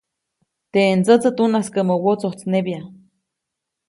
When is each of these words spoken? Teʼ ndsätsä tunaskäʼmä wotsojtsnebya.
Teʼ 0.71 0.91
ndsätsä 0.99 1.29
tunaskäʼmä 1.37 1.95
wotsojtsnebya. 2.03 2.81